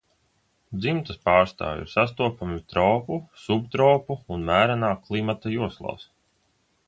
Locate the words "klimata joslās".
5.09-6.09